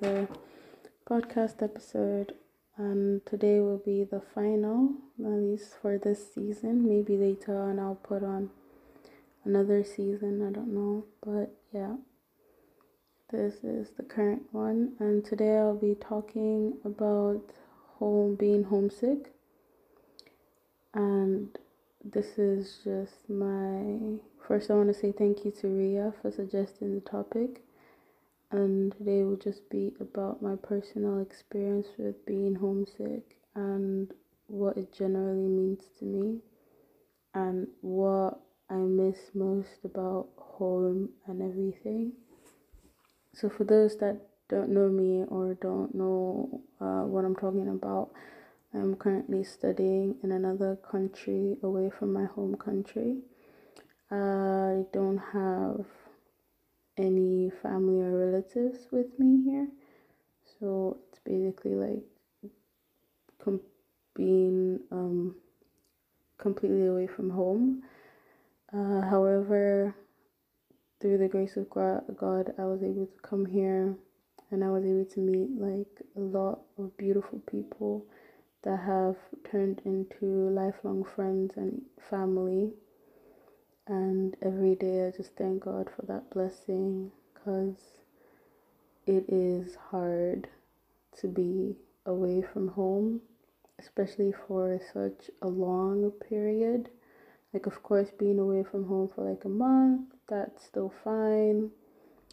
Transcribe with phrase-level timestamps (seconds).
[0.00, 0.28] another
[1.08, 2.34] podcast episode.
[2.76, 6.86] And today will be the final, at least for this season.
[6.88, 8.50] Maybe later on I'll put on
[9.44, 11.04] another season, I don't know.
[11.24, 11.96] But yeah,
[13.30, 14.92] this is the current one.
[15.00, 17.42] And today I'll be talking about
[17.98, 19.32] home being homesick.
[20.94, 21.48] And
[22.04, 24.70] this is just my first.
[24.70, 27.62] I want to say thank you to Ria for suggesting the topic
[28.50, 34.12] and today will just be about my personal experience with being homesick and
[34.46, 36.38] what it generally means to me
[37.34, 38.40] and what
[38.70, 42.12] I miss most about home and everything.
[43.34, 48.10] So, for those that don't know me or don't know uh, what I'm talking about,
[48.74, 53.18] I'm currently studying in another country away from my home country.
[54.10, 55.84] I don't have
[56.98, 59.68] any family or relatives with me here.
[60.58, 62.02] So it's basically like
[63.42, 63.60] com-
[64.14, 65.36] being um,
[66.38, 67.82] completely away from home.
[68.72, 69.94] Uh, however,
[71.00, 73.94] through the grace of God, I was able to come here
[74.50, 78.04] and I was able to meet like a lot of beautiful people
[78.62, 79.16] that have
[79.50, 82.72] turned into lifelong friends and family.
[83.88, 87.76] And every day I just thank God for that blessing because
[89.06, 90.48] it is hard
[91.20, 93.22] to be away from home,
[93.78, 96.90] especially for such a long period.
[97.54, 101.70] Like, of course, being away from home for like a month, that's still fine.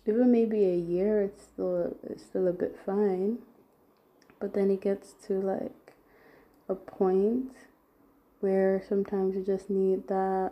[0.06, 3.38] Even maybe a year, it's still it's still a bit fine.
[4.42, 5.94] But then it gets to like
[6.68, 7.54] a point
[8.42, 10.52] where sometimes you just need that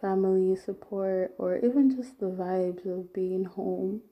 [0.00, 4.02] family support, or even just the vibes of being home.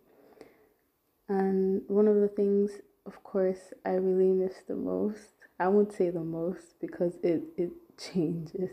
[1.29, 2.73] And one of the things,
[3.07, 7.71] of course, I really miss the most, I won't say the most because it, it
[7.99, 8.71] changes.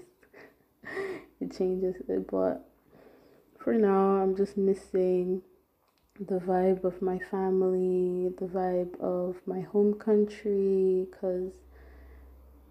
[1.39, 2.67] it changes, it, but
[3.59, 5.41] for now, I'm just missing
[6.19, 11.51] the vibe of my family, the vibe of my home country, because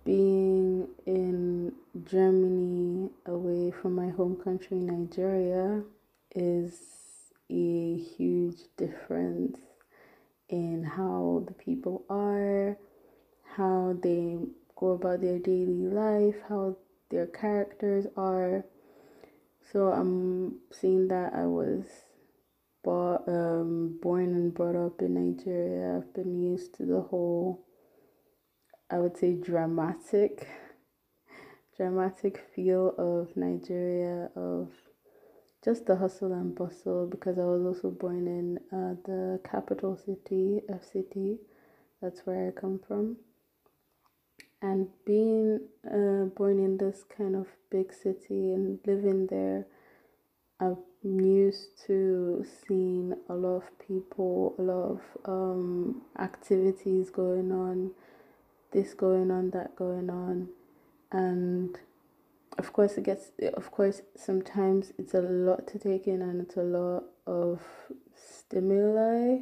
[0.05, 1.73] being in
[2.05, 5.83] Germany away from my home country, Nigeria,
[6.35, 6.75] is
[7.51, 9.59] a huge difference
[10.49, 12.77] in how the people are,
[13.57, 14.37] how they
[14.77, 16.77] go about their daily life, how
[17.11, 18.65] their characters are.
[19.73, 21.85] So I'm seeing that I was
[22.83, 25.97] bought, um, born and brought up in Nigeria.
[25.97, 27.65] I've been used to the whole
[28.91, 30.49] I would say dramatic
[31.77, 34.69] dramatic feel of Nigeria of
[35.65, 40.61] just the hustle and bustle because I was also born in uh, the capital city
[40.71, 41.39] FCT
[42.05, 43.17] that's where I come from.
[44.61, 49.67] And being uh, born in this kind of big city and living there
[50.61, 57.91] I'm used to seeing a lot of people a lot of um, activities going on
[58.75, 60.49] this going on, that going on,
[61.11, 61.79] and
[62.59, 66.57] of course it gets of course sometimes it's a lot to take in and it's
[66.57, 67.63] a lot of
[68.15, 69.39] stimuli.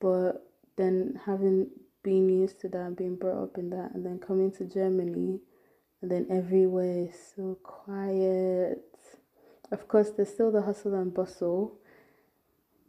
[0.00, 1.68] But then having
[2.02, 5.38] been used to that being brought up in that and then coming to germany
[6.00, 8.84] and then everywhere is so quiet.
[9.70, 11.78] Of course there's still the hustle and bustle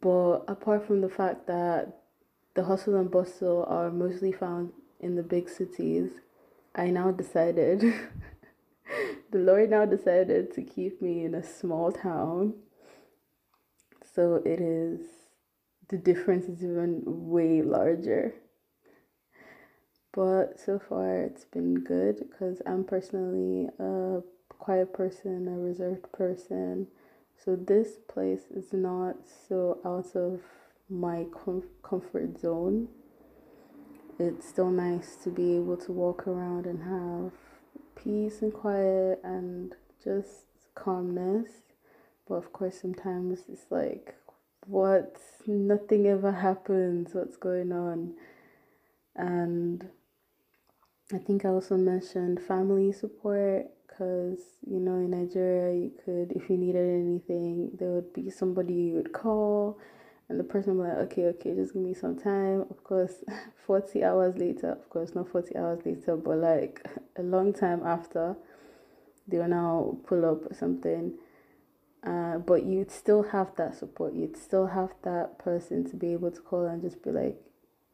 [0.00, 2.00] but apart from the fact that
[2.54, 6.10] the hustle and bustle are mostly found in the big cities,
[6.74, 7.80] I now decided,
[9.30, 12.54] the Lord now decided to keep me in a small town.
[14.14, 15.00] So it is,
[15.88, 18.34] the difference is even way larger.
[20.12, 26.86] But so far it's been good because I'm personally a quiet person, a reserved person.
[27.36, 29.16] So this place is not
[29.48, 30.40] so out of
[30.88, 32.88] my com- comfort zone
[34.18, 37.32] it's still nice to be able to walk around and have
[37.96, 41.48] peace and quiet and just calmness.
[42.28, 44.14] But of course, sometimes it's like,
[44.66, 45.18] what?
[45.46, 47.14] Nothing ever happens.
[47.14, 48.14] What's going on?
[49.16, 49.88] And
[51.12, 56.48] I think I also mentioned family support because, you know, in Nigeria, you could, if
[56.48, 59.78] you needed anything, there would be somebody you would call
[60.28, 62.62] and the person was like, okay, okay, just give me some time.
[62.70, 63.22] Of course,
[63.66, 66.86] 40 hours later, of course, not 40 hours later, but like
[67.16, 68.36] a long time after,
[69.28, 71.14] they will now pull up something.
[72.06, 74.14] uh, but you'd still have that support.
[74.14, 77.36] You'd still have that person to be able to call and just be like,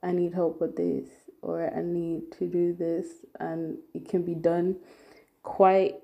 [0.02, 1.08] I need help with this,
[1.42, 3.06] or I need to do this,
[3.38, 4.76] and it can be done
[5.42, 5.96] quite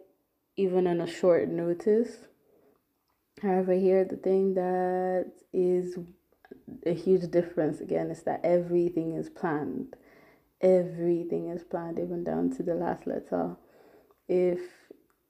[0.57, 2.19] even on a short notice.
[3.43, 5.99] However, here the thing that is
[6.87, 9.95] a huge difference again is that everything is planned.
[10.61, 13.57] Everything is planned, even down to the last letter.
[14.29, 14.61] If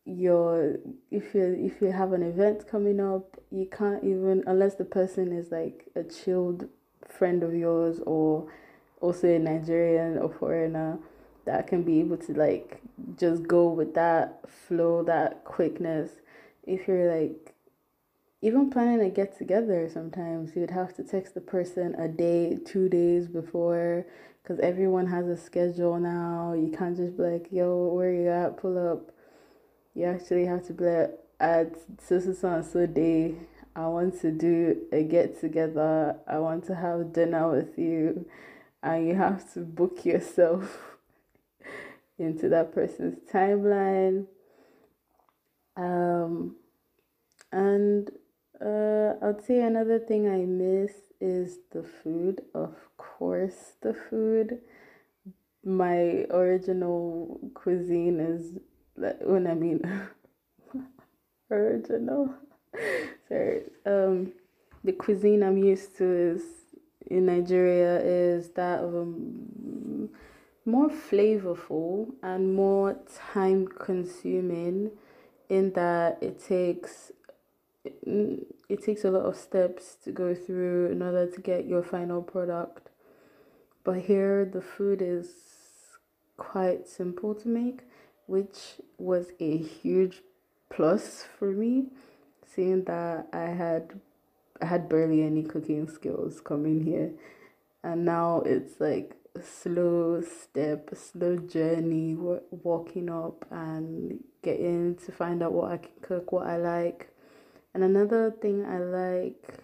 [0.04, 0.76] you're
[1.10, 5.32] if you if you have an event coming up, you can't even unless the person
[5.32, 6.68] is like a chilled
[7.08, 8.48] friend of yours or
[9.00, 10.98] also a Nigerian or foreigner
[11.44, 12.80] that can be able to like
[13.18, 16.10] just go with that flow, that quickness.
[16.64, 17.55] If you're like
[18.46, 22.88] even planning a get together, sometimes you'd have to text the person a day, two
[22.88, 24.06] days before,
[24.40, 26.54] because everyone has a schedule now.
[26.56, 28.56] You can't just be like, yo, where you at?
[28.56, 29.10] Pull up.
[29.94, 33.34] You actually have to be like, at so so so so day.
[33.74, 36.16] I want to do a get together.
[36.28, 38.26] I want to have dinner with you,
[38.80, 40.96] and you have to book yourself
[42.18, 44.26] into that person's timeline.
[45.76, 46.54] Um,
[47.50, 48.08] and
[48.64, 52.42] uh, I'd say another thing I miss is the food.
[52.54, 54.60] Of course, the food.
[55.64, 58.58] My original cuisine is
[59.22, 59.80] when I mean
[61.50, 62.34] original.
[63.28, 63.62] Sorry.
[63.84, 64.32] Um,
[64.84, 66.42] the cuisine I'm used to is
[67.06, 70.08] in Nigeria is that of um,
[70.64, 72.96] more flavorful and more
[73.32, 74.90] time consuming
[75.48, 77.12] in that it takes
[78.06, 81.82] Mm, it takes a lot of steps to go through in order to get your
[81.82, 82.90] final product
[83.84, 85.28] but here the food is
[86.36, 87.80] quite simple to make
[88.26, 90.22] which was a huge
[90.70, 91.86] plus for me
[92.44, 94.00] seeing that i had
[94.60, 97.10] i had barely any cooking skills coming here
[97.82, 102.16] and now it's like a slow step, slow journey,
[102.50, 107.10] walking up and getting to find out what I can cook, what I like.
[107.76, 109.58] And another thing I like,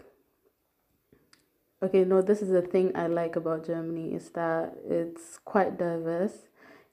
[1.82, 6.37] okay, no, this is the thing I like about Germany is that it's quite diverse.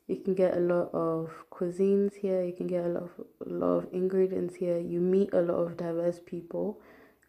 [0.08, 2.42] You can get a lot of cuisines here.
[2.42, 3.12] You can get a lot of
[3.46, 4.80] a lot of ingredients here.
[4.80, 6.80] You meet a lot of diverse people,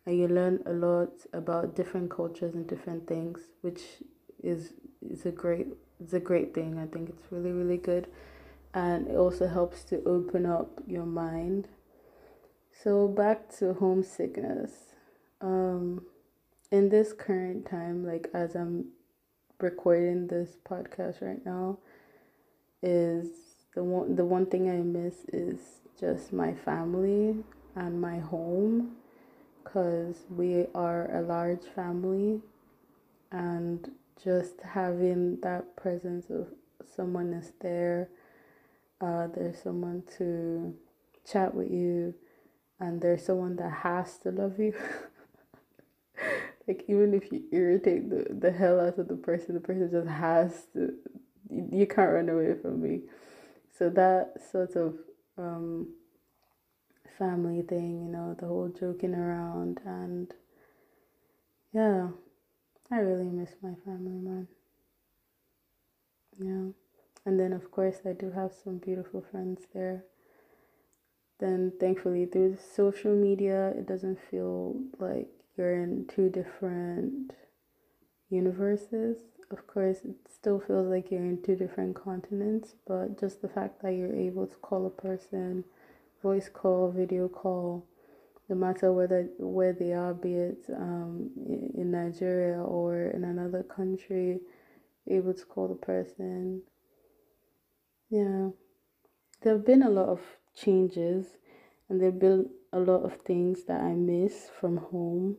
[0.06, 3.82] and you learn a lot about different cultures and different things, which
[4.40, 4.72] is
[5.02, 5.66] is a great
[5.98, 6.78] it's a great thing.
[6.78, 8.06] I think it's really really good,
[8.72, 11.66] and it also helps to open up your mind.
[12.82, 14.70] So back to homesickness.
[15.42, 16.06] Um,
[16.70, 18.86] in this current time, like as I'm
[19.60, 21.76] recording this podcast right now,
[22.82, 23.28] is
[23.74, 25.58] the one the one thing I miss is
[25.98, 27.44] just my family
[27.76, 28.96] and my home
[29.62, 32.40] because we are a large family
[33.30, 33.90] and
[34.22, 36.48] just having that presence of
[36.96, 38.08] someone is there
[39.02, 40.74] uh, there's someone to
[41.30, 42.14] chat with you
[42.80, 44.74] and there's someone that has to love you
[46.68, 50.08] like even if you irritate the, the hell out of the person the person just
[50.08, 50.94] has to
[51.48, 53.00] you, you can't run away from me
[53.78, 54.94] so that sort of
[55.38, 55.88] um,
[57.18, 60.34] family thing you know the whole joking around and
[61.72, 62.08] yeah
[62.92, 64.48] I really miss my family, man.
[66.38, 66.72] Yeah.
[67.24, 70.04] And then, of course, I do have some beautiful friends there.
[71.40, 77.32] Then, thankfully, through social media, it doesn't feel like you're in two different
[78.28, 79.16] universes.
[79.50, 83.82] Of course, it still feels like you're in two different continents, but just the fact
[83.82, 85.64] that you're able to call a person,
[86.22, 87.86] voice call, video call,
[88.50, 91.30] no matter whether where they are, be it um,
[91.74, 94.40] in Nigeria or in another country,
[95.08, 96.62] able to call the person.
[98.10, 98.50] Yeah,
[99.40, 100.20] there have been a lot of
[100.54, 101.38] changes,
[101.88, 105.36] and they been a lot of things that I miss from home,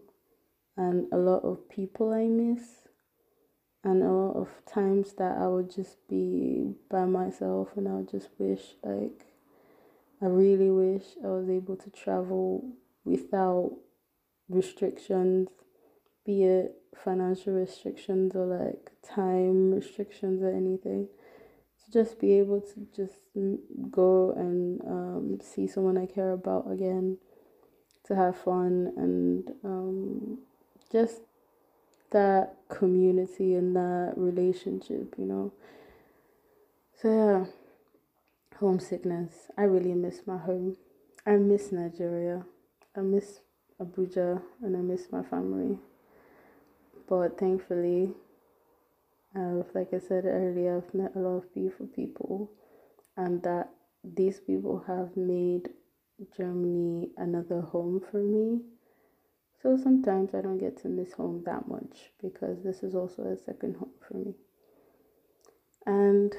[0.75, 2.87] and a lot of people I miss,
[3.83, 8.09] and a lot of times that I would just be by myself, and I would
[8.09, 9.27] just wish like.
[10.23, 12.63] I really wish I was able to travel
[13.03, 13.71] without
[14.49, 15.49] restrictions,
[16.23, 21.07] be it financial restrictions or like time restrictions or anything.
[21.91, 23.15] Just be able to just
[23.91, 27.17] go and um, see someone I care about again,
[28.05, 30.37] to have fun and um,
[30.91, 31.21] just
[32.11, 35.53] that community and that relationship, you know.
[37.01, 37.45] So, yeah,
[38.59, 39.47] homesickness.
[39.57, 40.77] I really miss my home.
[41.25, 42.45] I miss Nigeria.
[42.95, 43.39] I miss
[43.81, 45.79] Abuja and I miss my family.
[47.07, 48.11] But thankfully,
[49.35, 52.51] uh, like I said earlier, I've met a lot of beautiful people,
[53.15, 53.69] and that
[54.03, 55.69] these people have made
[56.35, 58.61] Germany another home for me.
[59.61, 63.37] So sometimes I don't get to miss home that much because this is also a
[63.37, 64.33] second home for me.
[65.85, 66.35] And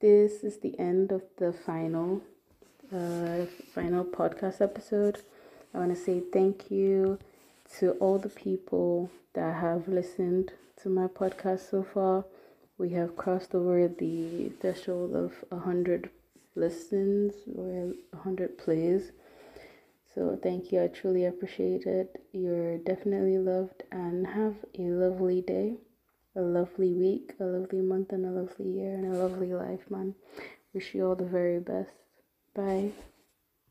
[0.00, 2.22] this is the end of the final
[2.94, 5.22] uh, final podcast episode.
[5.72, 7.18] I want to say thank you
[7.78, 10.52] to all the people that have listened
[10.84, 12.26] to my podcast so far.
[12.76, 16.10] We have crossed over the threshold of 100
[16.54, 19.12] listens or 100 plays.
[20.14, 20.82] So thank you.
[20.82, 22.22] I truly appreciate it.
[22.32, 25.78] You're definitely loved and have a lovely day,
[26.36, 30.14] a lovely week, a lovely month, and a lovely year, and a lovely life, man.
[30.74, 31.92] Wish you all the very best.
[32.54, 32.90] Bye.